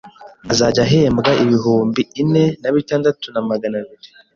[0.51, 4.09] azajya ahembwa ibihumbi ine nabitandatu na Magana abiri